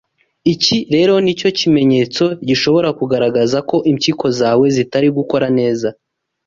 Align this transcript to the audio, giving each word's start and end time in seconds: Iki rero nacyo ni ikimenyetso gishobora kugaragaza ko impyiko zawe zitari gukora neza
Iki 0.53 0.77
rero 0.93 1.13
nacyo 1.25 1.47
ni 1.49 1.53
ikimenyetso 1.55 2.23
gishobora 2.47 2.89
kugaragaza 2.99 3.57
ko 3.69 3.75
impyiko 3.91 4.25
zawe 4.39 4.65
zitari 4.75 5.07
gukora 5.17 5.47
neza 5.59 5.87